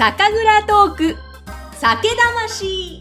[0.00, 1.16] 酒蔵トーク
[1.74, 2.98] 酒魂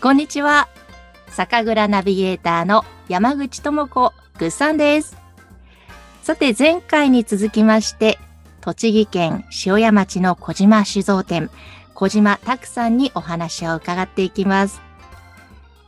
[0.00, 0.68] こんにちは。
[1.28, 5.16] 酒蔵ナビゲーターの山口智子ぐっさんです。
[6.24, 8.18] さて、前回に続きまして、
[8.60, 11.48] 栃木県塩谷町の小島酒造店、
[11.94, 14.80] 小島拓さんにお話を伺っていきます。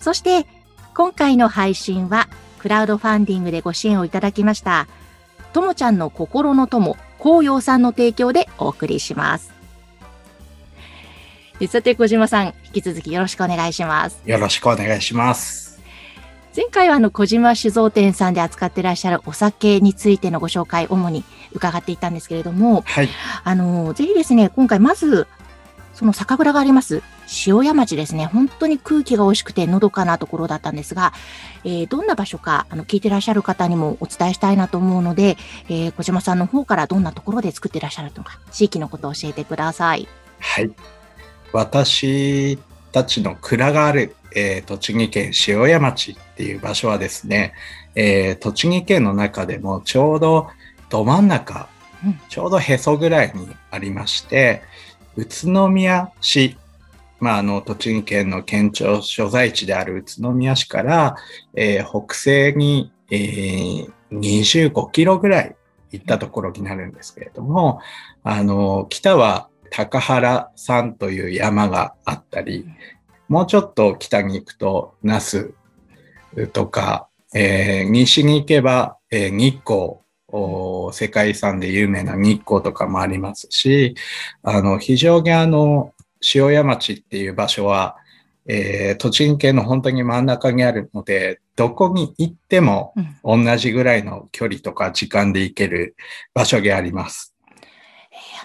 [0.01, 0.47] そして、
[0.95, 4.87] 今回の配信は、クラウドファンディングでご支援をいただきました、
[5.53, 9.53] ともちゃんの心の友、紅葉さんの提供でお送りします。
[11.61, 14.21] えさて、小島さん、引き続きよろしくお願いします。
[14.25, 15.81] よろしくお願いします。
[16.57, 23.09] 前回はあの小島酒造店さんで扱ってらっしゃるお酒についてのご紹介、主に伺っていたんですけれども、はい。
[23.43, 25.27] あの、ぜひですね、今回まず、
[25.95, 27.03] その酒蔵があります、
[27.47, 31.13] 塩谷町ですね、本当に空気が美味しくてのどかなところだったんですが、
[31.65, 35.37] えーどんな場所か、あの、聞いてらっしゃる方にもお伝えしたいなと思うので、
[35.69, 40.09] えー小島さんの方からどんなところで作ってらっしゃるのか、地域のことを教えてください。
[40.41, 40.71] はい。
[41.53, 42.59] 私
[42.93, 47.55] たちの蔵がある、えー栃木県塩谷町っていう場所はですね、
[47.95, 50.49] えー栃木県の中でもちょうど
[50.91, 51.69] ど真ん中、
[52.05, 54.63] うんちょうどへそぐらいにありまして、
[55.17, 56.57] 宇都宮市、
[57.21, 61.17] まあ、あの、栃木県の県庁所在地である宇都宮市から、
[61.55, 65.57] えー北西に、えー25キロぐらい
[65.91, 67.81] 行ったところになるんですけれども、
[68.23, 72.67] あの、北は高原山という山があったり、
[73.29, 75.53] もうちょっと北に行くと、那須
[76.53, 80.04] とか、えー西に行けば、えー日光、
[80.93, 83.95] 世界遺産で有名な日光とかもありますし、
[84.43, 85.93] あの、非常にあの、
[86.35, 87.97] 塩谷町っていう場所は、
[88.47, 92.93] えー栃木県の本当に真ん中にあるので、どこに行っても
[93.25, 95.97] うん同じぐらいの距離とか時間で行ける
[96.35, 97.35] 場所があります。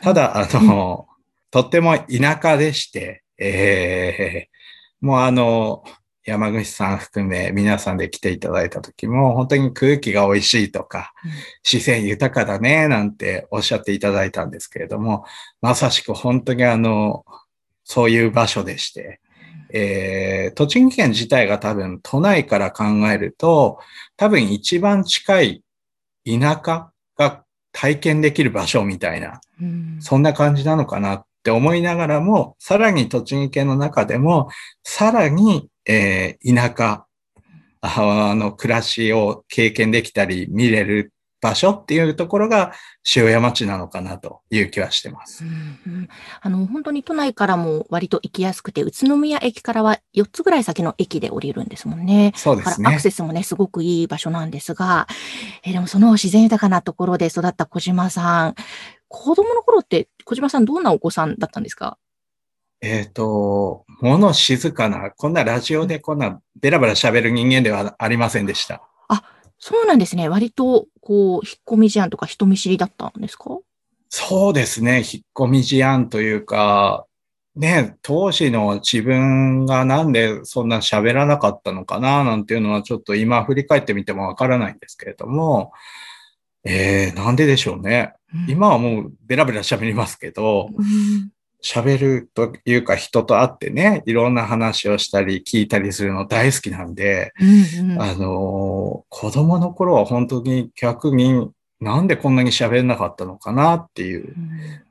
[0.02, 1.08] ただ、あの、
[1.52, 4.60] とっても田舎でして、えー
[5.02, 5.84] もうあの、
[6.30, 11.32] 山口さん含め皆さんで来ていただいた時も本当に空気が美味しいとか、うん。
[11.70, 15.26] 自然豊かだねなんておっしゃっていただいたんですけれども、
[15.62, 17.26] まさしく本当にあの、
[17.84, 19.20] そういう場所でして、
[19.74, 23.80] えー栃木県自体が多分都内から考えると、
[24.18, 25.64] 多分一番近い
[26.26, 29.98] 田舎が体験できる場所みたいな、うん。
[30.00, 34.50] そんな感じなのかなって思いながらも、さらに栃木県の中でも、
[34.84, 37.06] さらに、えー田舎、
[37.82, 42.74] あの、暮らしを経験できたり見れる場所っていうところが
[43.16, 45.46] 塩谷町なのかなという気はしてます。
[45.46, 46.10] うんうん
[46.42, 52.34] あの、本当に都内からも割と行きやすくて、宇都宮駅からは4つぐらい先の駅で降りるんですもんね。
[52.36, 53.02] そうですねだからアク。
[53.02, 55.08] セスもね、すごくいい場所なんですが、
[55.64, 58.56] えーでもその自然豊かなところで育った小島さん、
[59.08, 61.98] 子供の頃って小島さんどんなお子さんだったんですか？
[62.82, 68.82] えっ、と、物静かな、こんなラジオでこんなベラベラ喋る人間ではありませんでした。
[69.62, 70.30] そうなんですね。
[70.30, 73.58] 割と、こう、引っ込み思案とか人見知りだったんですか？
[74.08, 75.00] そうですね。
[75.00, 75.04] 引っ
[75.36, 77.06] 込み思案というか、
[77.58, 85.74] ね、当時の自分がなんでそんな喋らなかったのかな、なんていうのはちょっと今振り返ってみてもわからないんですけれども、
[86.64, 88.14] えー、なんででしょうね。
[88.48, 91.32] 今はもうベラベラ喋りますけど、うん
[91.64, 101.50] 喋るというか人と会ってね、いろんな話をしたり聞いたりするの大好きなんで、うんうんあのー子供の頃は本当に逆に
[101.82, 104.36] なんでこんなに喋れなかったのかなっていう、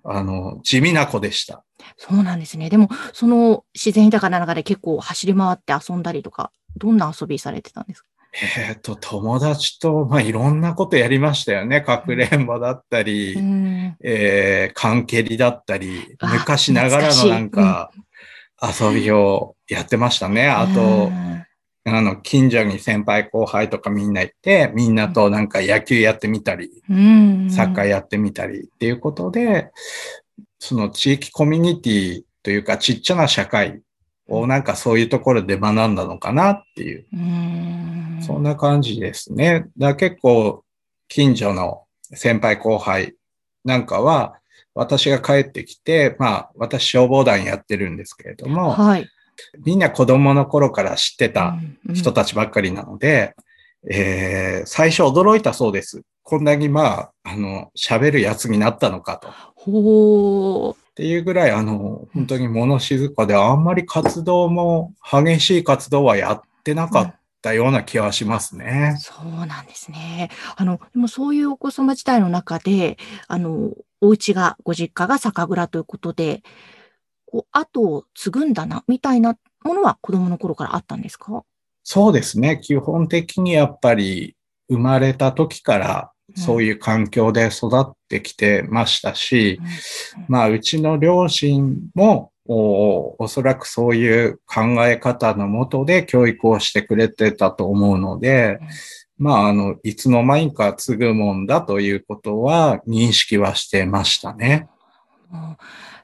[0.04, 1.64] うんあの、地味な子でした。
[1.96, 2.70] そうなんですね。
[2.70, 8.08] でも、その自然豊かな中で結構走り回って遊んだりとか、どんな遊びされてたんですか？
[8.32, 11.80] えっ、と、友達と、まあ、いろんなことやりましたよね。
[11.80, 13.96] かくれんぼだったり、うん。
[14.02, 17.90] えー、缶蹴りだったり、あ昔ながらのなんか、
[18.62, 20.48] 遊びをやってましたね。
[20.48, 21.44] あとう、ん。
[21.84, 27.50] あの、近所に先輩後輩とかみんな行って、みんなとなんか野球やってみたり、うん。
[27.50, 29.70] サッカーやってみたりっていうことで、
[30.58, 33.80] その地域コミュニティというかちっちゃな社会
[34.28, 37.97] をなんかそういうところで学んだのかなっていう、うん
[38.28, 39.68] そんな感じですね。
[39.78, 40.62] だ結構
[41.08, 43.14] 近所の先輩後輩
[43.64, 44.34] なんかは
[44.74, 49.08] 私が帰ってきて、まあ私消防団やってるんですけれども、はい。
[49.64, 51.56] みんな子供の頃から知ってた
[51.88, 53.34] うん人たちばっかりなので、
[53.90, 56.02] えー最初驚いたそうです。
[56.22, 59.28] こんなにまあ、あの、喋るやつになったのかと。
[59.54, 68.96] ほっていうぐらい、あの、本当に物静かで、あんまり活動も、激しい活動はやってなかったような気はしますね。
[68.98, 70.30] そうなんですね。
[70.56, 72.96] あの、でもそういうお子様時代の中で、
[73.26, 76.42] あの、お家が、ご実家が酒蔵ということで、
[77.26, 81.44] こう、後を継ぐんだな、みたいなものは子供の頃からあったんですか？
[81.82, 82.60] そうですね。
[82.62, 84.34] 基本的にやっぱり、
[84.70, 89.58] 生まれた時からそういう環境で育ってきてましたし、
[90.28, 98.58] まあ、うちの両親もおおそらくそういう考え方のもとで教育をしてくれてたと思うので、
[99.18, 104.68] まあ、あの、いつの間にか継ぐもんだということは認識はしてましたね。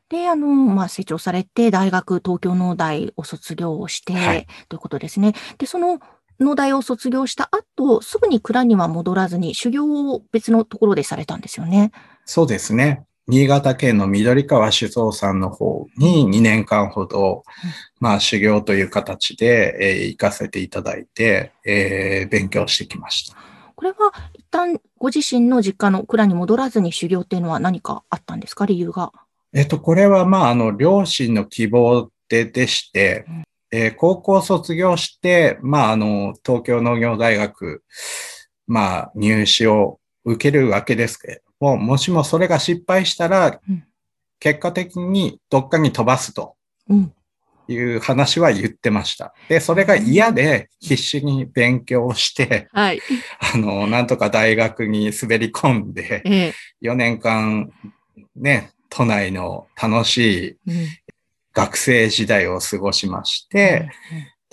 [0.08, 5.32] で、あの、まあ、成長されて、大学、東京農大を卒業して、はい、ということですね。
[5.58, 6.00] で、その
[6.40, 11.92] 農大を卒業した後、すぐに蔵には戻らずに修行を別のところでされたんですよね。
[12.24, 13.04] そうですね。
[13.26, 17.44] 新潟県の緑川酒造さんの方に2年間ほど、
[18.00, 23.36] まあ修行という形で、えー、行かせていただいて、えー、勉強してきました。
[23.74, 28.66] これは一旦ご自身の実家の蔵に戻らずに修行っていうのは何かあったんですか？
[28.66, 29.12] 理由が。
[29.52, 33.24] えっと、これはまああの両親の希望ででして、
[33.76, 37.82] えー、高校卒業して、まあ、あの、東京農業大学、
[38.68, 43.60] まあ、入試を受けるわけですけれども、もしもそれが失敗したら、
[44.38, 46.56] 結果的にどっかに飛ばすと
[47.68, 49.34] いう話は言ってました。
[49.48, 53.00] で、それが嫌で必死に勉強して、はい、
[53.54, 57.72] あの、なんとか大学に滑り込んで、4年間
[58.36, 60.70] ね、都内の楽しい
[61.52, 63.90] 学生時代を過ごしまして、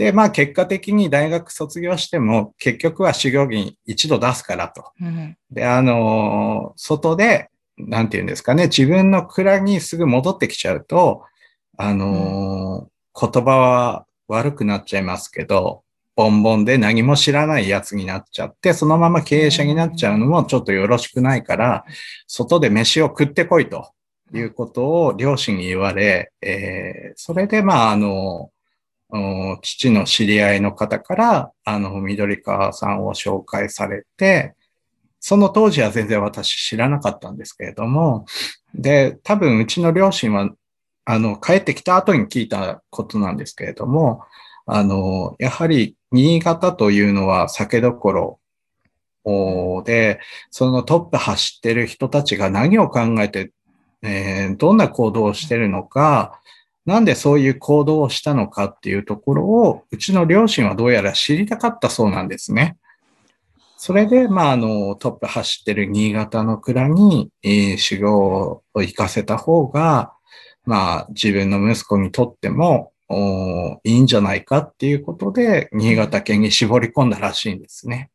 [0.01, 4.91] で、まあ結果的に大学卒業しても結局は修行着一度出すからと。
[5.51, 11.21] で、あの、外で、なんて言うんですかね、自分の蔵にすぐ戻ってきちゃうと、
[11.77, 15.83] あの、言葉は悪くなっちゃいますけど、
[16.15, 21.85] ボンボンで何も知らないやつになっちゃって、そのまま経営者になっちゃうのもちょっとよろしくないから、
[22.25, 23.91] 外で飯を食ってこいと。
[24.33, 28.49] いうことを両親に言われ、えー、それで、まあ、あの、
[29.61, 34.55] 父の知り合いの方から、あの、緑川さんを紹介されて、
[35.19, 38.25] その当時は全然私知らなかったんですけれども、
[38.73, 40.49] で、多分うちの両親は、
[41.05, 44.23] あの、帰ってきた後に聞いたことなんですけれども、
[44.65, 48.39] あの、やはり新潟というのは酒どこ
[49.23, 50.19] ろで、
[50.49, 53.51] そのトップ走ってる人たちが何を考えて
[54.03, 56.39] えー、どんな行動をしてるのか、
[56.85, 62.77] なんでそういう行動をしたのかっていうところを、うちの両親はどうやら知りたかったそうなんですね。
[63.77, 70.13] それで、まあ、あの、トップ走ってる新潟の蔵に、えー、修行を行かせた方が、
[70.65, 72.91] まあ、自分の息子にとっても、
[73.83, 78.09] いいんじゃないかっていうことで、新潟県に絞り込んだらしいんですね。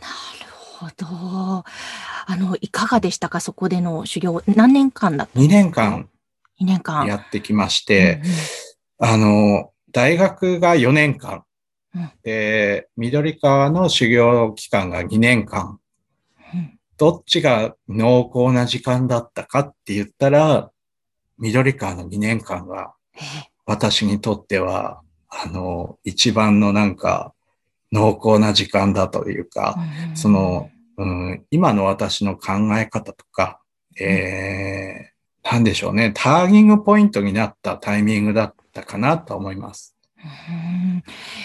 [0.00, 0.08] な
[0.44, 1.06] るほど。
[1.06, 3.40] あの、いかがでしたか？
[3.40, 4.42] そこでの修行。
[4.46, 6.08] 何年間だった2年間。
[6.60, 7.06] 2年間。
[7.06, 8.20] やってきまして、
[9.00, 11.44] うんうん、あの、大学が4年間。
[11.94, 15.78] うん、で、緑川の修行期間が2年間。
[16.54, 20.70] うん、どっちが濃厚な時間だったかって言ったら、
[21.38, 22.94] 緑川の2年間が、
[23.66, 27.34] 私にとっては、あの、一番のなんか、
[27.92, 29.76] 濃厚な時間だというか、
[30.14, 33.60] その、うん、今の私の考え方とか、
[34.00, 35.07] えー、
[35.42, 39.96] なんでしょうね、ターギングポイントになったタイミングだったかなと思います。
[40.18, 41.02] うん。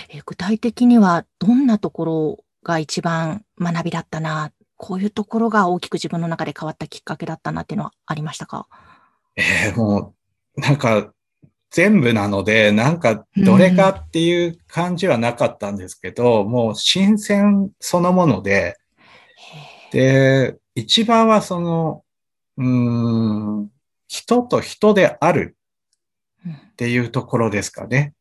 [0.10, 8.68] え具体的にはどんなところが一番学びだったな、こういうところが大きく自分の中で変わったきっかけだったなっていうのはありましたか？
[9.36, 10.14] えー、も
[10.58, 11.14] う、なんか、
[11.72, 18.78] 全部なので、なんか、どれかっていう感じはなかったんですけど、うん、もう新鮮そのもので、
[19.92, 22.04] で、一番はその、
[22.58, 23.72] うん、
[24.14, 25.58] 人と人である
[26.48, 28.14] っていうところですかね。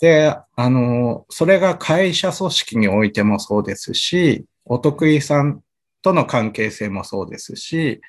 [0.00, 5.60] で、あの、それが会社組織においてもそうですし、お得意さん
[6.02, 8.00] との関係性もそうですし、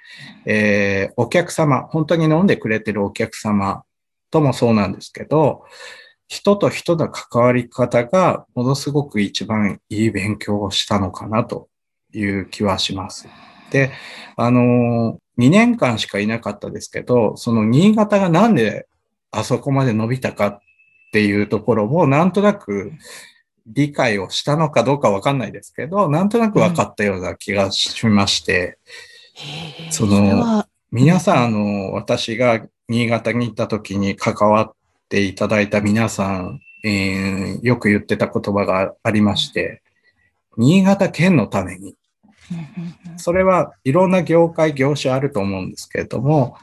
[0.47, 3.83] えー、お客様、本当に飲んでくれてるお客様
[4.31, 5.65] ともそうなんですけど、
[6.27, 11.69] 人と人の関わり方がものすごく一番いい勉強をしたのかなと
[12.11, 13.27] いう気はします。
[13.71, 13.91] で、
[14.35, 18.87] あの、2年間しかいなかったですけど、その新潟がなんで
[19.31, 20.59] あそこまで伸びたかっ
[21.11, 22.91] ていうところもなんとなく
[23.67, 28.77] 理解をしたのかどうかわかんないですけど、なんとなく分かったような気がしまして、
[29.85, 34.71] うん、その、皆さん、あの、私が新潟に行った時に関わっ
[35.09, 39.81] ていただいた皆さん、えーよく言ってた言葉がありまして、
[40.57, 41.95] 新潟県のために、
[43.17, 46.57] それはいろんな業界、業種あると思うんですけれども、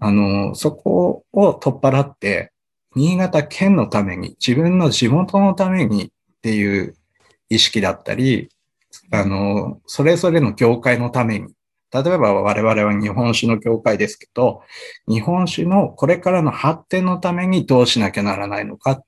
[0.00, 2.52] あの、そこを取っ払って、
[2.94, 6.08] 新潟県のために、自分の地元のためにっ
[6.42, 6.94] ていう
[7.48, 8.48] 意識だったり、
[9.10, 11.52] あの、それぞれの業界のために、
[11.92, 14.62] 例えば我々は日本酒の業界ですけど、
[15.06, 19.04] 日本酒のこれからの発展のためにどうしなきゃならないのかっ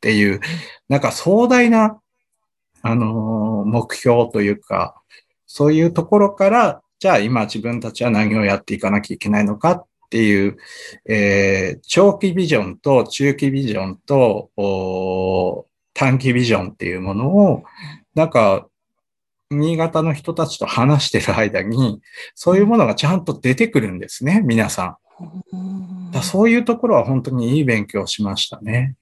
[0.00, 0.40] ていう、
[0.88, 1.98] なんか壮大な、
[2.82, 5.02] あの、目標というか、
[5.46, 10.56] そういうところから、じゃあ今自分たちは何をやっていかなきゃいけないのかっていう、
[11.08, 17.64] えー長期ビジョンと中期ビジョンとお短期ビジョンっていうものを、
[18.14, 18.68] なんか、
[19.50, 22.00] 新潟の人たちと話してる間に、
[22.34, 24.98] そういうものがちゃんと出てくるんですね、皆さ
[25.52, 26.12] ん。
[26.12, 28.96] だそういうところは本当にいい勉強をしましたね。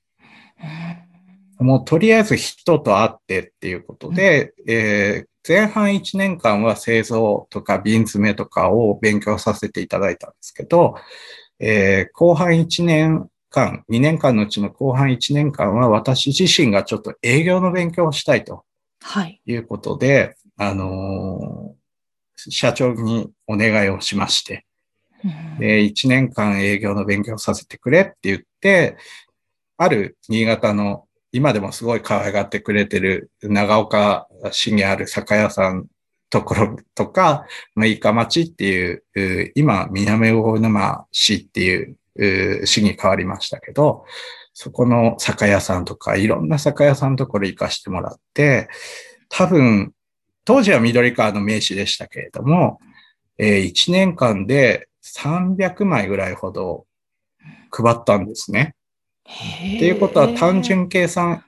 [1.58, 10.96] もうとりあえず人と会ってっていうことで、えー前半1年間は製造とか瓶詰めとかを勉強させていただいたんですけど、
[11.58, 18.64] えー後半1年間、2年間のうちの後半1年間は私自身がちょっと営業の勉強をしたいと
[19.02, 19.40] はい。
[19.44, 21.84] いうことで、あのー
[22.36, 24.66] 社長にお願いをしまして、
[25.58, 28.96] で、1年間営業の勉強をさせてくれって言って、
[29.76, 35.86] ある新潟の、今でもすごい可愛がってくれてる長岡市にある酒屋さん
[36.30, 44.04] ところとか、まあ、イカ町っていう、今、南大沼市っていう市に変わりましたけど、
[44.52, 48.68] そこの酒屋さんとか、いろんな酒屋さんところ行かしてもらって、
[49.28, 49.92] 多分、
[50.44, 52.78] 当時は緑川の名刺でしたけれども、
[53.38, 56.86] え1年間で300枚ぐらいほど
[57.72, 58.76] 配ったんですね。
[59.28, 61.44] っっていうことは単純計算、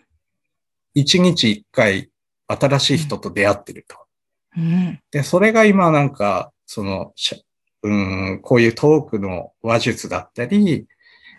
[0.96, 2.10] 1日1回
[2.48, 3.96] 新しい人と出会ってると。
[4.56, 5.00] うん。
[5.10, 7.12] で、それが今なんか、その、
[7.82, 10.86] うん、こういうトークの話術だったり、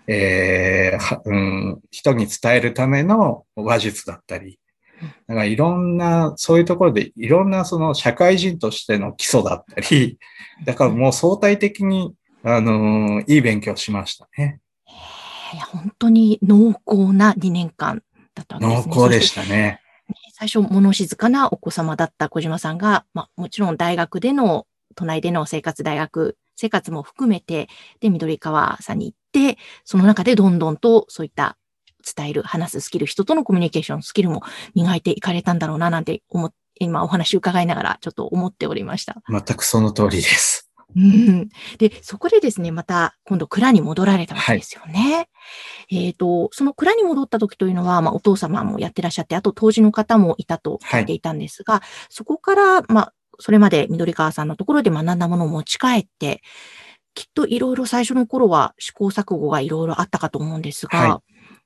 [0.08, 4.60] えーはうん、人に伝えるための話術だったり、
[5.28, 10.18] なんかいろんな、そういうところでいろんなその社会人としての基礎だったり、
[10.66, 12.14] だからもう相対的に、
[12.44, 14.62] あのいい勉強しましたね。
[15.54, 18.04] いや本当に濃厚な2年間
[18.36, 18.96] だったわけですね。
[18.96, 19.82] 濃厚でしそしてね。
[20.34, 27.68] 最初、物静かなお子様だった小島さんが、まあ、もちろん大学での、都内での生活、大学生活も含めて、
[28.00, 31.58] で、緑川さんに行って、その中でどんどんとそういった
[32.16, 34.44] 伝える、話すスキル、人とのコミュニケーションスキルも
[34.76, 39.22] 磨いていかれたんだろうな、なんて思っ今お話伺いながらちょっと思っておりました。
[39.30, 40.67] 全くその通りです。
[40.96, 41.50] うん。
[41.78, 45.30] で、そこでですね、また今度蔵に戻られたわけですよね。
[45.92, 56.42] えっ、と、その蔵に戻った時というのは、まあお父様もやってらっしゃって、あと当時の方もいたと聞いていたんですが、そこから、まあ、それまで緑川さんのところで学んだものを持ち帰って、
[57.14, 61.22] きっといろいろ最初の頃は試行錯誤がいろいろあったかと思うんですが、は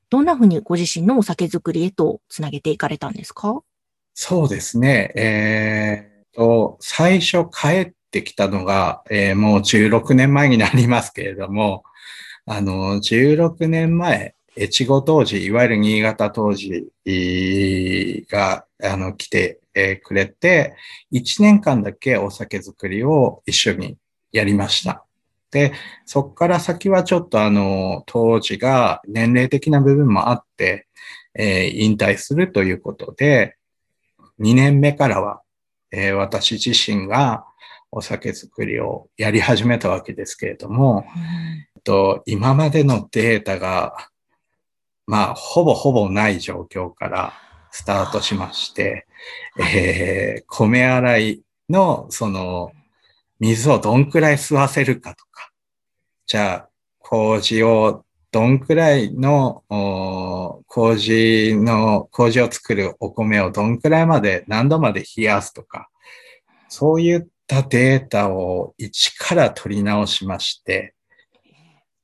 [0.10, 3.62] どんなふうにご自身のお酒作りへとつなげていかれたんですか？
[4.14, 5.12] そうですね。
[5.16, 11.84] えーと、最初帰っってきたのが、えーもう16年前になりますけれども、
[12.46, 16.92] あの、16年前、越後当時、いわゆる新潟当時
[18.30, 19.60] が、あの、来て、
[20.04, 20.76] くれて、
[21.14, 23.96] 1年間だけお酒作りを一緒に
[24.34, 25.06] やりました。
[25.50, 25.72] で、
[26.06, 30.88] そこから先はちょっとあの、当時が年齢的な部分もあって、
[31.34, 33.56] えー引退するということで、
[34.40, 35.42] 2年目からは、
[35.92, 37.46] えー私自身が
[37.92, 41.06] お酒作りをやり始めたわけですけれども、
[41.76, 44.10] えっと今までのデータが、
[45.06, 47.34] まあ、ほぼほぼない状況から
[47.72, 49.08] スタートしまして、
[49.60, 52.72] えー米洗いの、その、
[53.40, 55.52] 水をどんくらい吸わせるかとか、
[56.28, 56.70] じゃあ、
[57.00, 65.90] 麹をどんくらいの、お麹の、麹を作るお米をどんくらいまで、何度まで冷やすとか、
[66.70, 70.94] そういったデータを一から取り直しまして、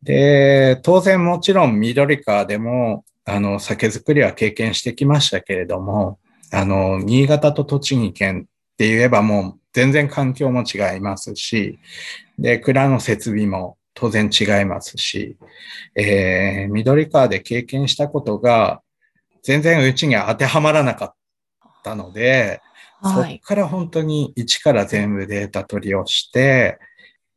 [0.03, 6.19] で、当然もちろん緑川でも、あの、酒造りは経験してきましたけれども、
[6.51, 11.79] あの、新潟と栃木県って言えばもう全然環境も違いますし、
[12.37, 15.37] で、蔵の設備も当然違いますし、
[15.95, 18.81] えー、緑川で経験したことが
[19.43, 21.15] 全然うちには当てはまらなかっ
[21.85, 22.59] たので、
[23.03, 23.23] そ。
[23.23, 26.79] こから本当に一から全部データ取りをして、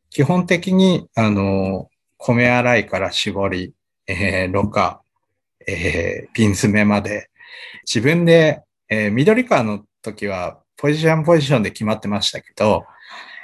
[0.09, 3.73] 基本的に、あの、米洗いから絞り、
[4.07, 5.01] えー、ろ過、
[5.67, 7.29] えー、ピン詰めまで、
[7.85, 12.85] 自分で、えー、緑川の時はポジションポジションで決まってましたけど、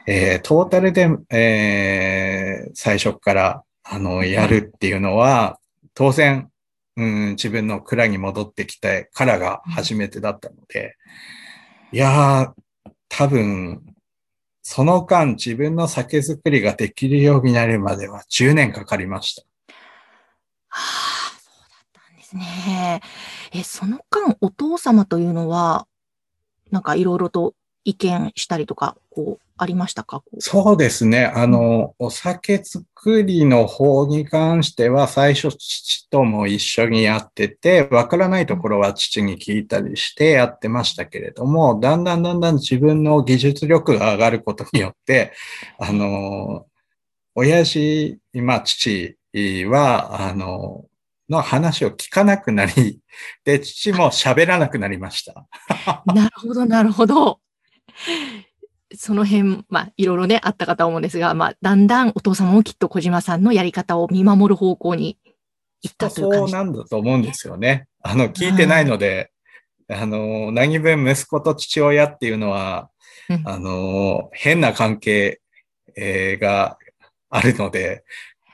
[0.07, 5.59] えー、トータルで、えー、最初から、あの、やるっていうのは、
[5.93, 6.49] 当然、
[6.95, 10.95] うん、自分の蔵に戻ってきてからが初めてだったので、
[11.93, 13.95] いやー、多分、
[14.61, 19.43] その間自分の酒造りができるようになるまでは10年かかりました。
[20.67, 20.81] は
[21.31, 23.01] あ、そうだったんですね。
[23.53, 25.87] え、その間お父様というのは、
[26.71, 27.53] なんかいろいろと
[27.87, 30.21] 意見したりとか、こう、ありましたか？
[30.39, 31.25] そうですね。
[31.25, 45.31] あの、お酒作りの方に関しては、最初父とも一緒にやってて、わからないところは父に聞いたりしてやってましたけれども、だんだんだんだん自分の技術力が上がることによって、
[45.79, 46.65] あの、
[47.35, 49.15] 親父、今父
[49.69, 50.83] は、あの、
[51.29, 52.99] の話を聞かなくなり、
[53.45, 55.47] で、父も喋らなくなりました。
[56.13, 57.39] なるほど、なるほど。
[58.95, 65.17] その辺、まあ、いろいろね、あったかと思うんですが、まあ、だんだんお父様もきっと小島さんのやり方を見守る方向に
[65.81, 66.51] 行ったという感じ。
[66.51, 67.87] そうなんだと思うんですよね。
[68.01, 69.31] あの、聞いてないので、
[69.89, 72.89] あの、何分息子と父親っていうのは、
[73.29, 75.41] うん、あの、変な関係、
[75.95, 76.77] えー、が
[77.29, 78.03] あるので、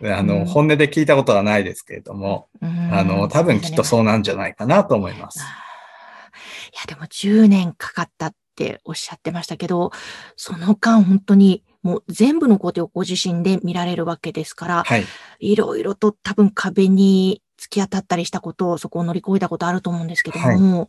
[0.01, 5.39] あの、うん、本音で聞いたことはないですけれども、うん、あの、多分きっとそうなんじゃないかなと思います。
[5.39, 5.41] い
[6.77, 9.91] や、でも10年かかったっておっしゃってましたけど、
[10.35, 15.05] その間本当にもう全部の工程をご自身で見られるわけですから、はい、
[15.39, 20.87] いろいろと多分壁に突き当たったりしたことを、そこを乗り越えたことあると思うんですけども、はい、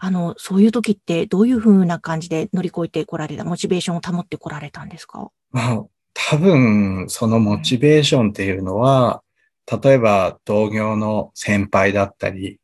[0.00, 5.30] あの、そういう時ってどういうふうな感じで乗り越えてこられた、モチベーションを保ってこられたんですか？
[5.50, 5.84] まあ、
[6.14, 9.22] 多分、そのモチベーションっていうのは、
[9.70, 12.58] うん、例えば同業の先輩だったり、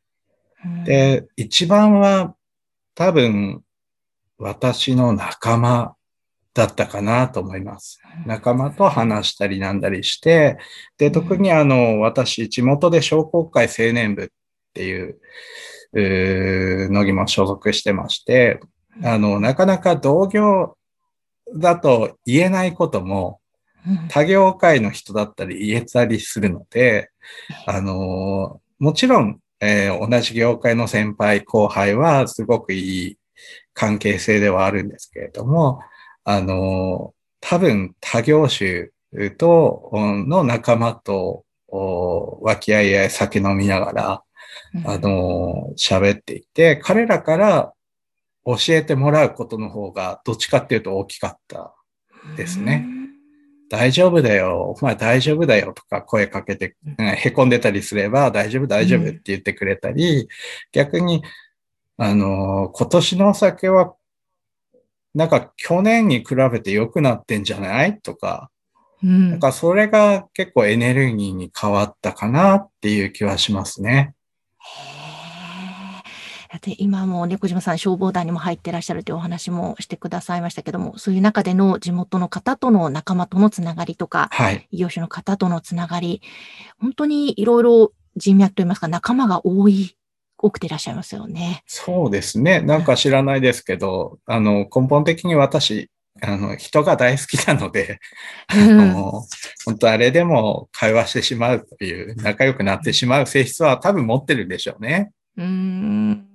[0.65, 2.35] うん、で、一番は
[2.95, 3.63] 多分
[4.39, 5.95] 私の仲間
[6.53, 7.99] だったかなと思います。
[8.25, 10.57] 仲間と話したりなんだりして、
[10.97, 14.27] で、特にあの、私、地元で商工会青年部っ
[14.73, 15.19] ていう、
[15.91, 18.59] うのにも所属してまして、
[19.03, 20.77] あの、なかなか同業
[21.55, 23.39] だと言えないことも、
[24.09, 27.09] 他業界の人だったり言えたりするので、
[27.65, 33.17] あの、もちろん、えー、同じ業界の先輩後輩はすごくいい
[33.73, 35.79] 関係性ではあるんですけれども、
[36.23, 38.89] あの、多分他業種
[39.31, 44.23] と、の仲間と、和気あいあい酒飲みながら、
[44.85, 47.73] あの、喋っていて、彼らから
[48.45, 51.73] 教えてもらうことの方が、どっちかっていうと大きかった
[52.35, 52.85] ですね。
[53.69, 60.27] 大丈夫だよ、お前大丈夫だよとか声かけて、へこんでたりすれば大丈夫大丈夫って言ってくれたり、
[60.71, 61.23] 逆に
[61.99, 63.93] あの、今年のお酒は、
[65.13, 67.99] なんか去年に比べて良くなってんじゃない？
[67.99, 68.49] とか、
[69.03, 74.13] うん、なんかそれが結構エネルギーに変わったかなっていう気はしますね。
[76.61, 86.21] で今も猫島さん消防団にも入ってらっしゃるというお話もしてくださいましたけども、そういう中での地元の方との仲間とのつながりとか、はい、異業種の方とのつながり、
[86.79, 89.95] 本当にいろいろ人脈といいますか仲間が多い
[90.41, 91.63] 多くていらっしゃいますよね。
[91.67, 92.61] そうですね。
[92.61, 95.89] なんか知らないですけど、 あの、根本的に私、
[96.21, 97.99] あの、人が大好きなので、
[98.47, 99.23] あの、
[99.65, 105.11] 本当あれでも会話してしまうという、仲良くなってしまう性質は多分持ってるんでしょうね。
[105.37, 106.25] うん。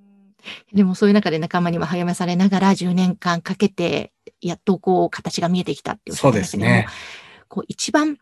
[0.74, 6.86] でもそういう中で仲間にも励まされながら10年間かけて、やっとこう形が見えてきたっていうそうですね。
[7.48, 8.18] こう一番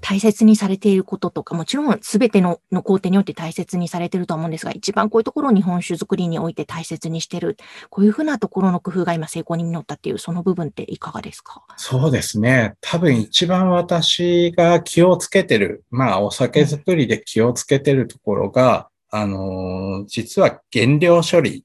[0.00, 7.56] 大切にされていることとか、もちろん全てのの工程によって大切にされていると思うんですが、一番こういうところを日本酒作りにおいて大切にしている、
[7.90, 11.62] こういうふうなところの工夫が今成功に実ったっていう、その部分っていかがですか？
[11.76, 12.74] そうですね。
[12.80, 21.62] 多分一番私が気をつけてる、まあお酒作りで気をつけてるところが、うん、あの、実は原料処理っ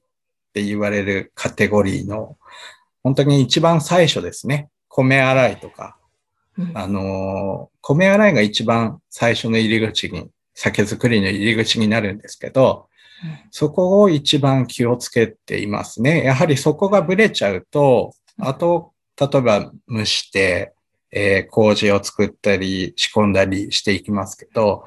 [0.52, 2.36] て言われるカテゴリーの、
[3.02, 4.68] 本当に一番最初ですね。
[4.88, 5.96] 米洗いとか、
[6.74, 12.88] あの、米洗いが一番最初の入り口に、酒造りの入り口になるんですけど、
[13.50, 16.24] そこを一番気をつけていますね。
[16.24, 20.72] やはりそこがブレちゃうと、あと、例えば蒸して、
[21.12, 24.84] えー、麹を作ったり仕込んだりしていきますけど、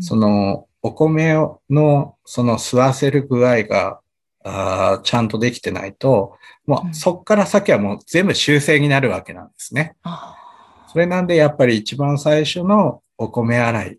[0.00, 1.34] そのお米
[1.70, 4.00] のその吸わせる具合が
[4.44, 9.96] あちゃんとできてないと、もうそっから先はもう全部修正になるわけなんですね。
[10.92, 13.98] それなんでやっぱり一番最初のお米洗い、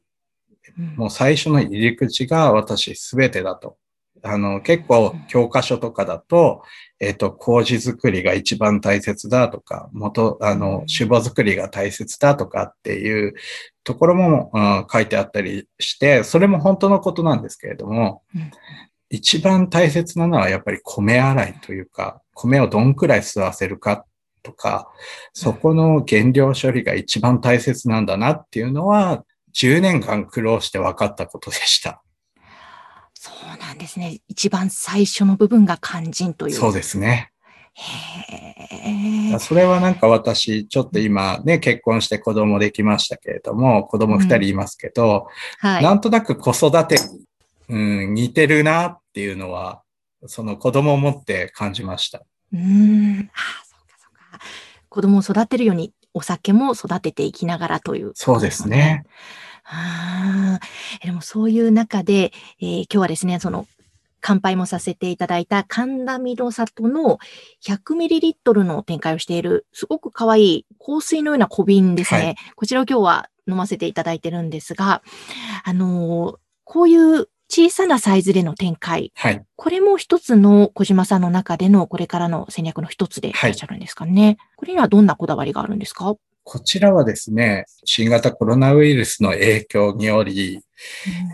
[0.77, 0.95] うん。
[0.95, 3.77] もう最初の入り口が私すべてだと。
[4.21, 6.61] あの、結構教科書とかだと、
[6.99, 13.33] えっ、と、麹作りが一番大切だとか、元、あの、酒母作りが大切だとかっていう
[13.83, 18.51] ところも、うん書いてあったりして、それも本当のことなんですけれども、うん。
[19.09, 24.05] 一番大切なのはやっぱり米洗いというか、米をどんくらい吸わせるか
[24.43, 24.89] とか、
[25.33, 32.03] そこの原料処理が一番大切なんだなっていうのは、10年間苦労して分かったことでした。
[33.13, 34.19] そうなんですね。
[34.27, 36.53] 一番最初の部分が肝心という。
[36.53, 37.31] そうですね。
[37.73, 39.39] へえ。
[39.39, 45.27] それはなんか私、ちょっと今ね、結婚して子供できましたけれども、子供2人いますけど、
[45.59, 45.83] はい。
[45.83, 47.25] なんとなく子育てに、
[47.69, 49.81] うん、似てるなっていうのは、
[50.27, 52.19] その子供を持って感じました。
[52.51, 53.29] うーん。
[53.33, 53.72] あ。
[54.93, 59.05] 子供を育てるように、お酒も育てていきながらという、そうですね。
[59.65, 60.59] あ
[61.03, 63.65] でもそういう中で、えー今日はですね、その、
[64.21, 67.17] 乾杯もさせていただいた神田ミロ里の
[67.65, 72.19] 100ml の展開をしている、すごく可愛い香水のような小瓶ですね。
[72.19, 75.01] はいこちらを今日は飲ませていただいてるんですが、
[75.63, 79.45] あのーこういう小さなサイズでの展開、はい。
[79.55, 84.37] これも一つの小島さんの中でのこれからの戦略の一つでいらっしゃるんですかね。
[84.55, 90.61] これにはどんなこだわりがあるんですか、こちらはですね、新型コロナウイルスの影響により、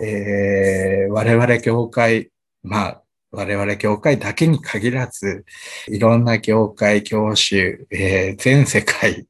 [0.04, 2.32] えー我々業界、
[2.64, 3.02] まあ、
[3.32, 5.46] 我々業界だけに限らず、
[5.88, 9.26] いろんな業界、業種、えー全世界、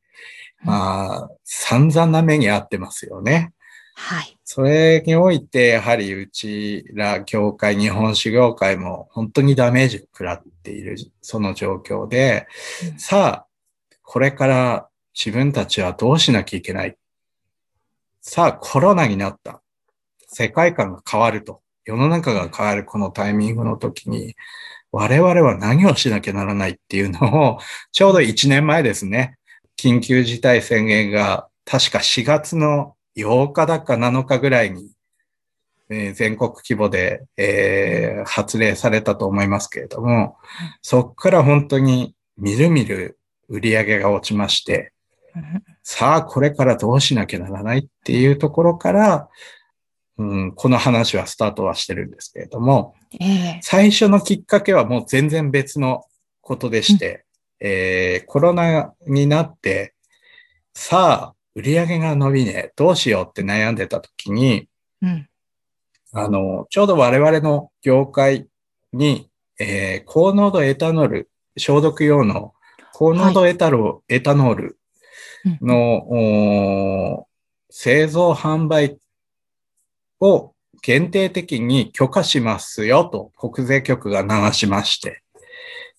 [0.64, 3.54] まあ、散々な目に遭ってますよね。
[4.02, 4.38] はい。
[4.46, 12.48] それにおいて、やはりうちら業界、日本酒業界も本当にダメージを食らっている、その状況で、
[12.94, 13.46] うんさあ、
[14.02, 16.96] これから自分たちはどうしなきゃいけない？
[18.22, 19.62] さあ、コロナになった。
[20.30, 21.62] 世界観が変わると。
[21.84, 24.36] 世の中が変わるこのタイミングの時に、
[24.94, 27.60] 我々は何をしなきゃならないっていうのを、
[27.92, 29.38] ちょうど1年前ですね。
[29.78, 34.92] 緊急事態宣言が確か4月の8日だか7日ぐらいに、
[35.90, 40.38] えー全国規模で、えー発令されたと思いますけれども、
[40.82, 44.94] そこから本当にみるみる売り上げが落ちまして、
[45.36, 49.30] うんさあこれからどうしなきゃならないっていうところから、
[50.20, 53.60] うん、この話はスタートはしてるんですけれども、ええ。
[53.64, 56.06] 最初のきっかけはもう全然別の
[56.42, 57.26] ことでして、
[57.60, 59.96] えーコロナになって、
[60.76, 64.68] さあ、売り上げが伸びねえ、どうしようって悩んでた時に、
[65.02, 65.30] うん。
[66.14, 68.48] あの、ちょうど我々の業界
[68.94, 72.54] に、えー高濃度エタノール、消毒用の
[72.94, 74.80] 高濃度エタロ、エタノール
[75.62, 77.30] うんの、おー
[77.72, 78.98] 製造販売
[80.20, 85.22] を限定的に許可しますよと国税局が流しまして。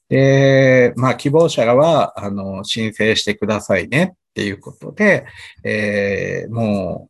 [0.09, 5.27] で、まあ希望者は、あの、申請してくださいねっていうことで、
[5.65, 7.09] えーも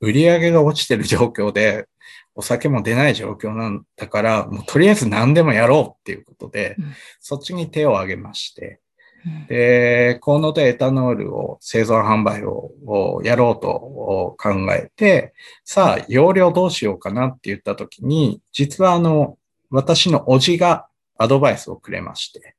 [0.00, 1.86] う、売り上げが落ちてる状況で、
[2.34, 6.94] お酒も出ない状況なんだから、もうとりあえず何でもやろうっていうことで、うん。
[7.18, 8.80] そっちに手を挙げまして、
[9.24, 9.46] うん。
[9.46, 15.32] で、高濃度エタノールを製造販売ををやろうと考えて、
[15.64, 19.38] さあ、容量どうしようかなって言ったときに、実はあの、
[19.70, 22.54] 私のおじがアドバイスをくれまして、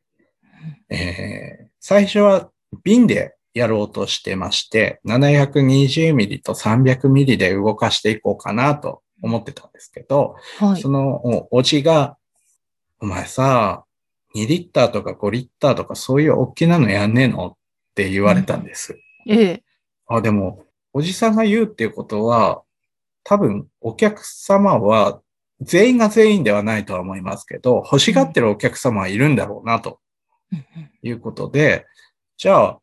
[0.90, 2.50] えー最初は
[2.84, 10.90] 瓶でやろうとしてまして、720ミリと300ミリで動かしていこうかなと思ってたんですけど、はいそ。
[10.90, 12.18] のおおじが、
[13.00, 13.86] お前さ、
[14.36, 17.58] 2リッターとか5リッターとかそういう大きなのやんねえのっ
[17.96, 19.00] て言われたんです。
[19.28, 19.64] ええ
[20.08, 22.64] あ、でも、おじさんが言うっていうことは、
[23.24, 25.22] 多分お客様は
[25.62, 30.00] 全員が全員ではないとは思いますけど、欲しがってるお客様はいるんだろうなと
[31.02, 31.86] いうことで、
[32.38, 32.80] じゃあ、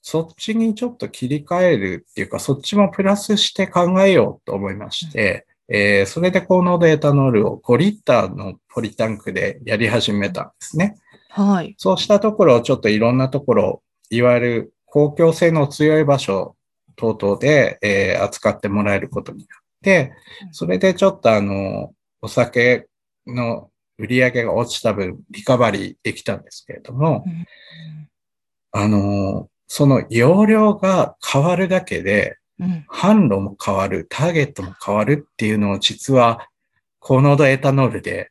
[0.00, 10.96] そっちにちょっと切り替えるっていうか、そっちもプラスして考えようと思いまして、えーそれで高濃度エタノールを5リッターのポリタンクでやり始めたんですね。
[11.30, 11.74] はい。
[11.78, 16.56] そうしたところ、ちょっといろんなところ、いわゆる公共性の強い場所
[16.96, 19.48] 等々で、えー扱ってもらえることになっ
[19.82, 20.12] て、
[20.52, 22.86] それでちょっとあの、お酒
[23.26, 27.46] の売り上げが落ちた分、リカバリーできたんですけれども、うん
[28.76, 36.48] あの、その容量が変わるだけで、うん販路も変わる、ターゲットも変わるっていうのを実は、
[36.98, 38.30] 高濃度エタノールで、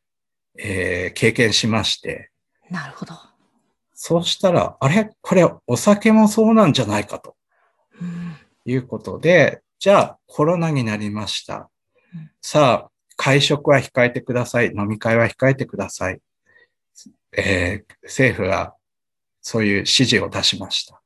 [0.58, 2.30] えー経験しまして、
[2.70, 3.14] なるほど。
[3.94, 5.10] そうしたら、あれ？
[5.22, 7.36] これお酒もそうなんじゃないかと
[8.02, 11.70] うんいうことで、じゃあコロナになりました
[12.14, 12.32] うん。
[12.42, 14.74] さあ、会食は控えてください。
[14.76, 16.20] 飲み会は控えてください。
[17.38, 18.74] えー政府が
[19.44, 21.00] そういう指示を出しました。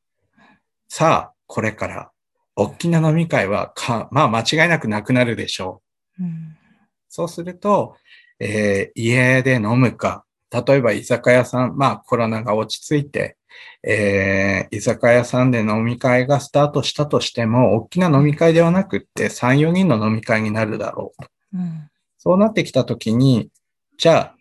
[0.87, 2.11] さあ、これから、
[2.55, 5.81] 大きな飲み会はか、まあ間違いなくなくなるでしょ
[6.19, 6.23] う。
[6.23, 6.57] うん
[7.09, 7.95] そうすると、
[8.39, 13.37] えー家で飲むか、例えば居酒屋さん、まあコロナが落ち着いて、
[13.83, 21.29] えー居酒屋さんで飲み会がスタートしたとしても、大きな飲み会ではなくって3、4人の飲み会になるだろうと。
[21.55, 23.49] うんそうなってきたときに、
[23.97, 24.35] じゃあ、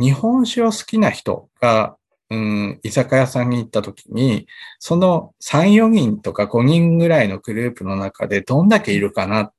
[0.00, 1.96] 日本酒を好きな人が、
[2.32, 4.46] うん、居酒屋さんに行ったときに、
[4.78, 9.52] その3、4人とか5人ぐらいのグループの中でどんだけいるかなっ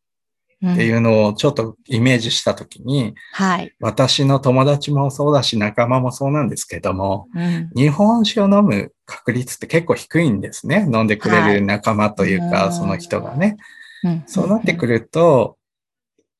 [0.75, 3.75] ていうのをちょっとイメージしたときに、はい。
[3.79, 10.89] 私の友達もそうだし仲間もそうなんですけども、うん日本酒を飲む確率って結構低いんですね。
[10.91, 13.57] 飲んでくれる仲間というか、はいその人がね。
[14.03, 15.57] うんそうなってくると、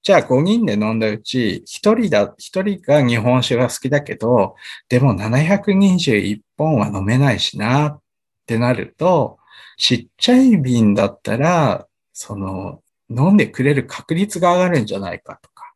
[0.03, 4.55] じゃあ5人で飲んだうち、1人だ、一人が日本酒が好きだけど、
[4.89, 8.01] でも721本は飲めないしなっ
[8.45, 9.39] てなると、
[9.77, 15.73] ちっちゃい瓶だったら、その、飲んでくれる確率が上がるんじゃないかとか。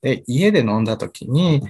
[0.00, 1.62] で、家で飲んだ時に、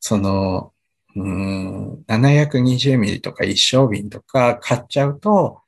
[0.00, 0.72] その、
[1.14, 5.60] うん、720ミリとか一升瓶とか買っちゃうと、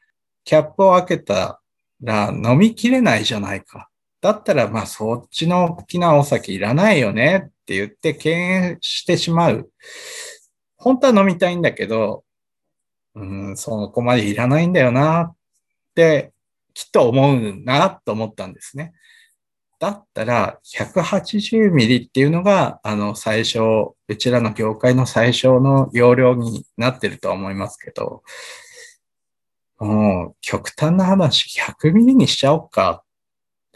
[0.44, 1.61] キャップを開けた
[2.03, 3.88] ら飲みきれないじゃないか。
[4.20, 9.70] だったら、まあ、そっちの大きなお酒いらないよねって言って敬遠してしまう。
[10.76, 12.24] 本当は飲みたいんだけど、
[13.14, 15.37] うん、そこまでいらないんだよなっ
[15.94, 16.33] て、
[16.74, 18.92] きっと思うなと思ったんですね。
[19.79, 23.59] だったら、180ミリっていうのが、あの、最初、
[24.09, 28.22] うちらの業界の最初の容量になってると思いますけど、
[29.79, 33.05] もう、極端な話、100ミリにしちゃおうか。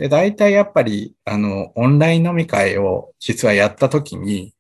[0.01, 4.55] で、大体やっぱり、あの、オンライン飲み会を実はやったときに、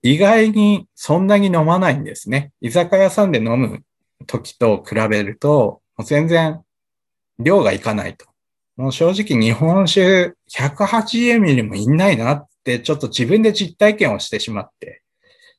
[0.00, 2.52] 意外にそんなに飲まないんですね。
[2.60, 3.82] 居酒屋さんで飲む
[4.28, 6.60] 時と比べると、もう全然
[7.40, 8.26] 量がいかないと。
[8.76, 15.02] もう正直日本酒180ミリもいんないなって、ちょっと自分で実体験をしてしまって。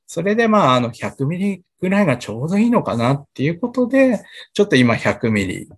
[0.08, 5.70] それでまあ、あの100ミリぐらいがちょうどいいのかなっていうことで、ちょっと今100ミリ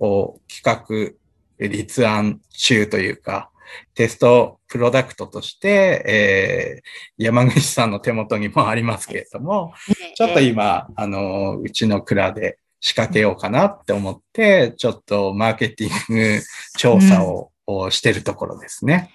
[0.00, 1.25] を企画、
[1.58, 3.50] 立案中というか、
[3.94, 9.74] テストプロダクトとして、えー、山口さんの手元にもありますけれども、
[10.14, 16.40] ちょっと今、あの、うちの蔵で仕掛けようかなって思って、ちょっとマーケティング
[16.78, 17.50] 調査を,、
[17.90, 19.10] してるところですね。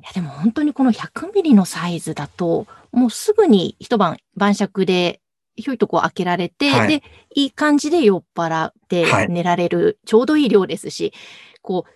[0.00, 5.20] いやでも本当にこの100ミリのサイズだと、もうすぐに一晩晩酌で
[5.56, 6.88] ひょいとこう開けられて、はい。
[6.88, 7.02] で、
[7.34, 9.28] いい感じで酔っ払ってはい。
[9.28, 11.12] 寝られる、ちょうどいい量ですし、
[11.68, 11.92] こう、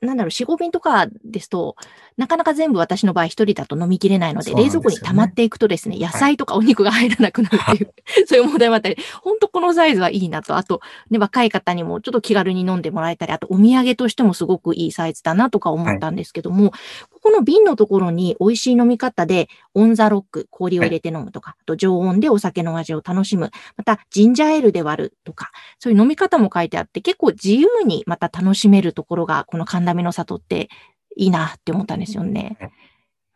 [0.00, 1.76] なんだろう、4、5瓶とかですと、
[2.16, 4.64] なかなか全部私の場合一人だと飲みきれないので、でね。
[4.64, 7.92] 冷蔵庫に溜まっていくとですね、野菜とかお肉が入らなくなるっていう、
[8.26, 16.72] そういう問題もあったり、本当このサイズはいいなと、あと、ね、若い方にもちょっと気軽に飲んでもらえたり、あとお土産としてもすごくいいサイズだなとか思ったんですけども、
[17.10, 30.70] ここの瓶のところに美味しい飲み方で、オンザロック、氷を入れて飲むとか、あと常温でお酒の味を楽しむ、またジンジャーエールで割るとか、そういう飲み方も書いてあって、結構自由にまた楽しめるところが、この神田美の里って
[31.14, 32.58] いいなって思ったんですよね。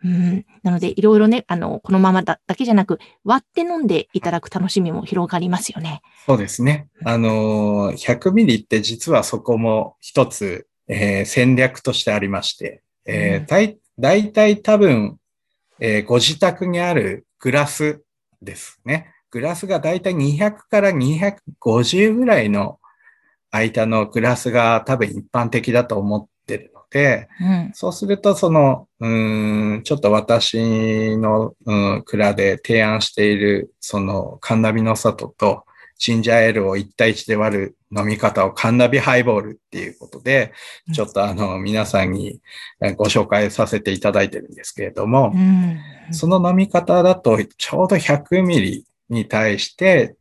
[0.03, 6.03] うん、なので、いろいろね、あの、このままだだけじゃなく、割って飲んでいただく楽しみも広がりますよね。
[6.27, 6.89] そうですね。
[7.05, 15.19] あのー、100ミリって実はそこも一つ、えー戦略としてありまして、えうんー、だいだいたい多分、
[15.81, 18.03] えーご自宅にあるグラス
[18.43, 19.13] ですね。
[19.31, 22.79] グラスがだいたい200から250ぐらいの
[23.51, 27.71] 間のグラスが多分一般的だと思ってるので、うん。
[27.75, 35.65] そうすると、その、うーん、ちょっと私の、うん、蔵で提案している、その、カンナビの里と、
[36.05, 40.53] ジンジャーエールを1対1で割る飲み方をカンナビハイボールっていうことで、
[40.93, 42.41] ちょっとあの、皆さんに
[42.83, 45.81] えご紹介させていただいてるんですけれどもう、ん。
[46.13, 50.15] その飲み方だと、ちょうど100ミリに対して、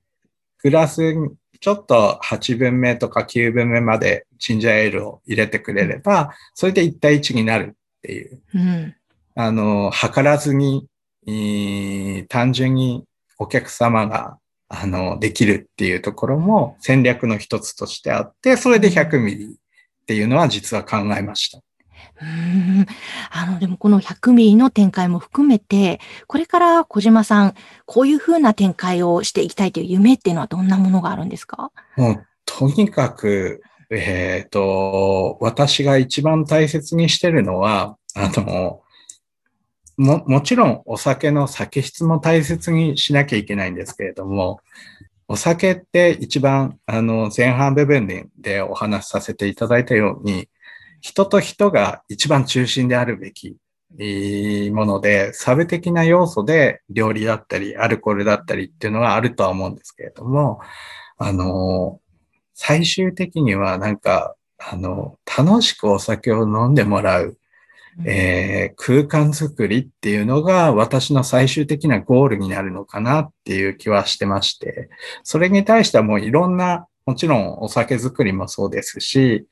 [0.61, 8.95] グラスにちょっと8分目とか9分目までジンジャーエールを入れてくれれば、それで1対1になるっていう、うん。
[9.35, 10.87] あの、測らずに、
[11.27, 13.03] えー単純に
[13.37, 14.37] お客様が、
[14.69, 19.49] あの、できるっていうところも戦略の一つとしてあって、それで100ミリっ
[20.05, 21.59] ていうのは実は考えました。
[21.59, 22.25] うー
[22.81, 22.85] ん。
[23.31, 31.71] あの、でもこの100ミリの展開も含めて、これから小島さん、こういう風な展開をしていきたいという夢っていうのはどんなものがあるんですか？
[31.97, 38.81] もう、とにかく、えっ、と、私が一番大切にしてるのは、あの、
[39.97, 44.59] も、もちろんお酒の酒質も大切にしなきゃいけないんですけれども、
[45.27, 50.49] お酒って一番、あの、前半部分でお話しさせていただいたように、
[51.01, 53.57] 人と人が一番中心であるべき
[54.71, 60.59] もので、サブ的な要素で料理だったり、アルコールだったりっていうのはあるとは思うんですけれども、
[61.17, 61.99] あの、
[62.53, 67.37] 最終的にはなんか、あの、楽しくお酒を飲んでもらう、
[68.05, 74.89] えー、空間づくりっていうのが私の最終的なゴールになるのかなっていう気はしてまして、
[75.23, 79.45] それに対してはもういろんな、もちろんお酒作りもそうですし、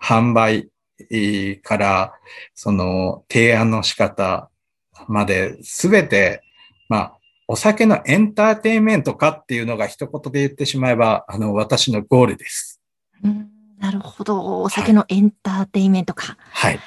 [0.00, 0.70] 販売
[1.62, 2.12] から、
[2.54, 4.50] その提案の仕方
[5.06, 6.42] まで、すべて、
[6.88, 12.80] まあ、お酒のエンターテインメントかっていうのが一言で言ってしまえば、あの、私のゴールです。
[13.24, 14.62] うん、なるほど。
[14.62, 16.36] お酒のエンターテインメントか。
[16.50, 16.74] はい。
[16.74, 16.78] い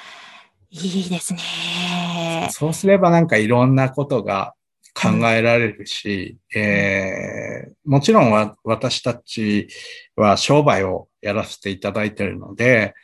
[0.72, 2.48] いですね。
[2.50, 4.54] そうすればなんかいろんなことが
[4.94, 9.68] 考えられるし、うん、えー、もちろんは私たち
[10.16, 12.94] は商売をやらせていただいているので、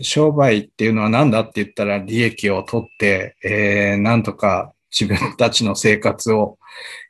[0.00, 6.58] 商売っていうのは何だって言ったら利益を取って、えー、なんとか自分たちの生活を、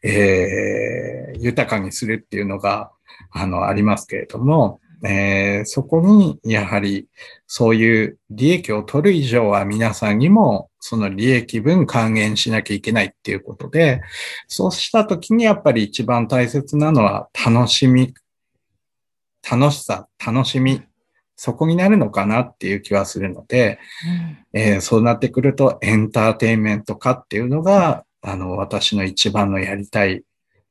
[0.03, 2.91] えー、豊かにするっていうのが、
[3.31, 7.09] あの、ありますけれども、えー、そこに、やはり、
[7.47, 14.03] そういう利益を取る以上は皆さんにも、その利益分還元しなきゃいけないっていうことで、
[14.49, 18.15] そうしたときにやっぱり一番大切なのは楽しみ、
[19.49, 20.83] 楽しさ、楽しみ
[21.37, 23.79] そこになるのかなっていう気はするので、
[24.53, 30.23] うん、えー、そうなってくるとエンターテインメント化っていうのが、あの、私の一番のやりたい、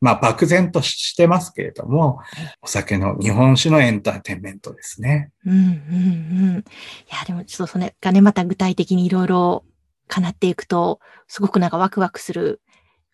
[0.03, 2.19] まあ、漠然としてますけれども、
[2.61, 5.31] お酒の日本酒のエンターテインメントですね。
[5.45, 6.57] うんうんうん。
[6.57, 6.63] い
[7.09, 9.63] や、でもちょっとそれがね、また具体的にいろいろ
[10.09, 12.61] 叶っていくと、すごくなんかワクワクする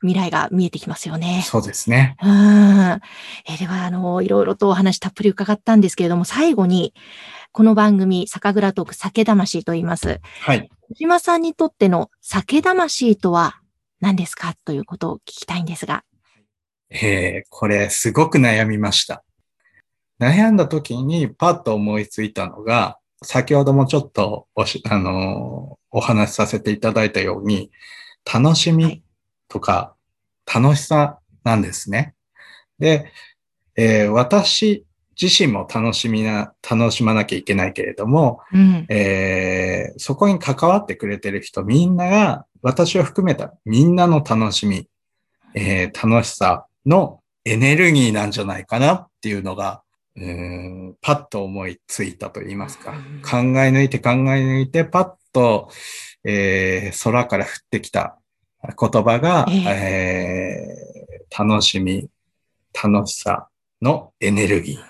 [0.02, 1.43] 未来が見えてきますよね。
[1.45, 2.15] そうですね。
[2.23, 2.32] うん。
[2.32, 6.95] えー、では、あの、いろいろとお話たっぷり伺ったんですけれども、最後に、
[7.52, 10.21] この番組、酒蔵トーク酒魂と言います。
[10.41, 10.69] はい。
[10.89, 13.60] 小島さんにとっての酒魂とは
[14.02, 14.56] 何ですか？
[14.65, 16.04] ということを聞きたいんですが。
[16.89, 19.23] えー、これすごく悩みました。
[20.19, 27.71] 悩んだ時にパッと思いついたのが、先ほどもちょっとおし、あのー、お話しさせていただいたように、
[28.32, 29.04] 楽しみ
[29.47, 29.95] とか
[30.52, 32.15] 楽しさなんですね。
[32.80, 33.12] で、
[33.75, 34.86] えー、私
[35.19, 44.88] 自身も楽しみな、楽しまなきゃいけないけれども、うん、えー、そこに関わってくれてる人みんなが、私を含めたみんなの楽しみ、
[45.54, 49.84] えー、楽しさのエネルギーなんじゃないかなっていうのが、
[50.15, 52.91] うんパッと思いついたと言いますか、
[53.23, 55.69] 考え抜いて考え抜いて、パッと、
[56.25, 58.17] えー、空から降ってきた
[58.63, 62.10] 言葉が、えー、えー、楽しみ、
[62.84, 63.47] 楽しさ
[63.82, 64.80] のエネルギー。
[64.80, 64.82] っ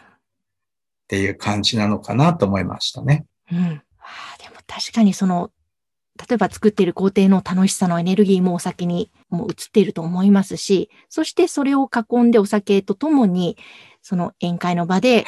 [1.09, 3.25] ていう感じなのかなと思いましたね。
[3.51, 3.59] うん。
[3.59, 3.81] でも
[4.67, 5.49] 確かにその、
[6.27, 13.58] 例えば作っている工程の楽しさのエネルギーもお酒にも移っていると思いますし、そしてそれを囲んでお酒とともに、
[14.01, 15.25] その宴会の場で、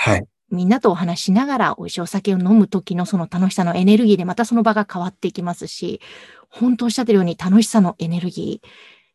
[0.50, 6.02] みんなとお話しながら美味しいお酒を飲む時のその楽しさのエネルギーでまたその場が変わっていきますし、
[6.50, 8.68] 本当おっしゃってるように楽しさのエネルギー、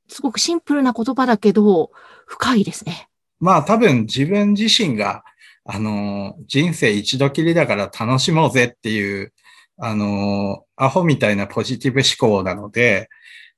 [0.09, 1.91] すごくシンプルな言葉だけど、
[2.25, 3.09] 深いですね。
[3.39, 5.25] まあ多分自分自身が
[5.69, 9.33] あの、人生一度きりだから楽しもうぜっていう、
[9.79, 13.09] あの、アホみたいなポジティブ思考なので、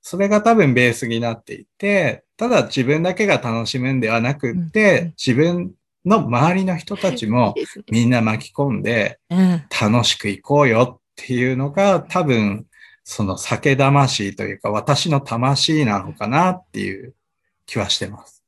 [0.00, 5.72] それが多分ベースになっていて、ただ自分だけが楽しむんではなくって、自分
[6.04, 7.54] の周りの人たちも
[7.90, 9.18] みんな巻き込んで、
[9.80, 12.66] 楽しく行こうよっていうのが多分、
[13.04, 17.14] その酒魂というか私の魂なのかなっていう
[17.64, 18.44] 気はしてます。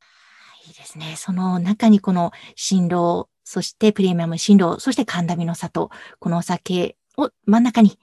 [0.66, 1.14] いいですね。
[1.16, 5.90] その中にこの新郎そしてプレミアム新郎、そして神田美の里、
[6.20, 7.98] このお酒を真ん中に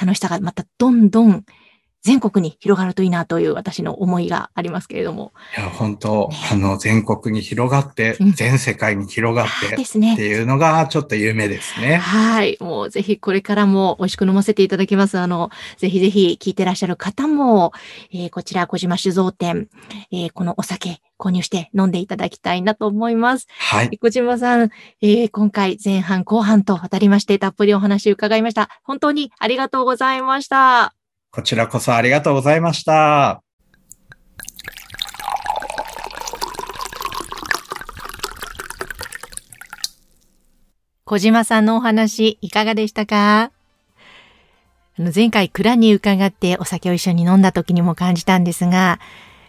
[0.00, 1.44] 楽しさがまたどんどん
[2.02, 5.32] 全国に広がるといいなという私の思いがありますけれども。
[5.56, 10.26] いや、本当、あの、全国に広がって、うん全世界に広がって、ですねって。
[10.26, 11.96] いうのがちょっと夢ですね。
[11.96, 12.56] はい。
[12.60, 15.18] もうぜひこれからも美味しく飲ませていただきます。
[15.18, 17.72] あの、ぜひぜひ聞いてらっしゃる方も、
[18.12, 19.68] えーこちら小島酒造店、
[20.10, 23.46] えーこのお酒購入して飲んでいただきたいなと思います。
[23.58, 23.98] はい。
[23.98, 24.70] 小島さん、
[25.02, 28.68] えー今回前半後半と渡りましてたっぷりお話伺いました。
[28.84, 30.99] 本当にありがとうございました。
[31.32, 33.40] こちらこそありがとうございました。
[41.04, 43.52] 小島さんのお話いかがでしたか？
[44.98, 48.98] あの前回蔵に伺ってお酒を一緒に飲んだ時にも感じたんですが、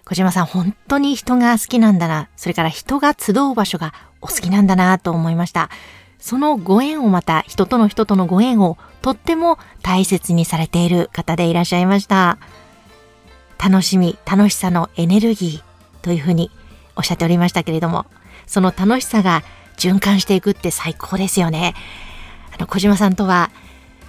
[0.05, 5.69] 小島さん本当に人が好きなんだな、それから人が集う場所がお好きなんだなと思いました。
[6.21, 12.37] そのご縁をまた人との人とのご縁をとっても大切にされている方でいらっしゃいました。
[13.57, 16.49] 楽しみ、楽しさのエネルギーというふうに
[16.95, 18.05] おっしゃっておりましたけれども、
[18.45, 19.43] その楽しさが
[19.77, 21.73] 循環していくって最高ですよね。
[22.53, 23.49] あの小島さんとは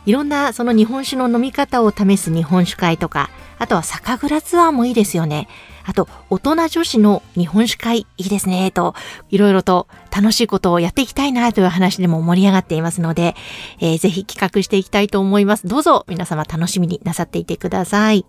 [0.05, 5.49] いろんなその日本酒の飲み方を試す日本酒会とか、あとは酒蔵ツアーもいいですよね。
[5.85, 8.95] あと、大人女子の日本酒会いいですね、と、
[9.31, 13.35] いろいろと楽しいことをやっていきたいなという話でも盛り上がっていますので、
[13.81, 15.67] えーぜひ企画していきたいと思います。
[15.67, 18.27] どうぞ皆様楽しみになさっていてください。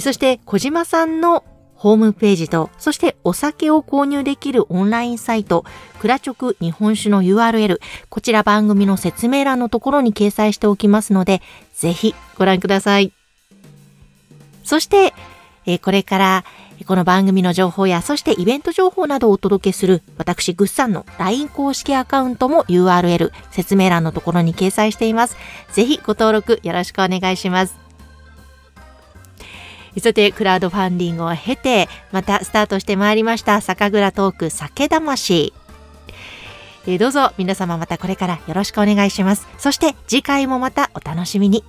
[0.00, 1.44] そして、小島さんの
[1.74, 5.64] ホームページと、そしてお酒を購入できるオンラインサイト、
[5.98, 11.40] クラチョク日本酒の URL、こちら番組の説明欄のところに掲載しておきますので、
[11.74, 13.12] ぜひご覧ください。
[14.62, 15.14] そして、
[15.66, 16.44] えーこれから、
[16.86, 25.36] この番組の情報や、そしてイベント情報などをお届けする、私、グッサンの LINE 公式アカウントも URL、説明欄のところに掲載しています。
[25.72, 27.76] ぜひご登録よろしくお願いします。
[29.98, 35.52] さて、クラウドファンディングを経て、またスタートしてまいりました、酒蔵トーク酒魂。
[36.86, 39.46] えどうぞ皆様またこれからよろしくお願いします。
[39.58, 41.64] そして次回もまたお楽しみに。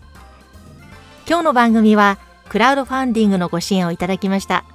[1.28, 2.18] 今日の番組は
[2.52, 4.66] クラウドファンディングのご支援をいただきました。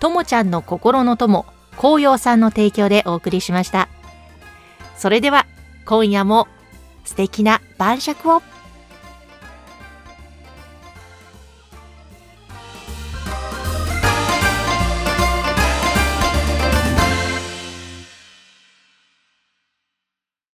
[0.00, 1.46] ともちゃんの心の友、
[1.78, 3.88] 紅葉さんの提供でお送りしました。
[4.98, 5.46] それでは
[5.86, 6.46] 今夜も
[7.06, 8.42] 素敵な晩酌を。